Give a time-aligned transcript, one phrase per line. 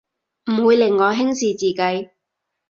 [0.51, 2.09] 唔會令我輕視自己